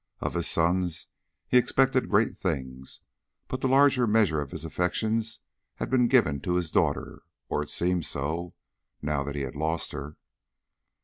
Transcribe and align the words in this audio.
Of 0.19 0.33
his 0.33 0.47
sons 0.47 1.09
he 1.47 1.59
expected 1.59 2.09
great 2.09 2.35
things, 2.35 3.01
but 3.47 3.61
the 3.61 3.67
larger 3.67 4.07
measure 4.07 4.41
of 4.41 4.49
his 4.49 4.65
affections 4.65 5.41
had 5.75 5.91
been 5.91 6.07
given 6.07 6.39
to 6.41 6.55
his 6.55 6.71
daughter, 6.71 7.21
or 7.49 7.61
it 7.61 7.69
seemed 7.69 8.07
so, 8.07 8.55
now 9.03 9.23
that 9.23 9.35
he 9.35 9.41
had 9.41 9.55
lost 9.55 9.91
her. 9.91 10.17